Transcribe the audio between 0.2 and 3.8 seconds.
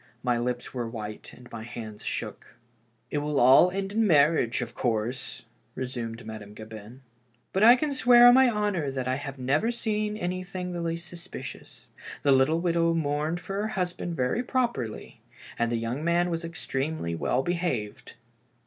My lips were white and my hands shook. "It will